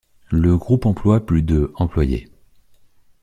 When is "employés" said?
1.75-2.27